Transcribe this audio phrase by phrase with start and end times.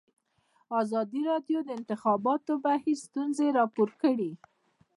[0.81, 4.31] ازادي راډیو د د انتخاباتو بهیر ستونزې راپور کړي.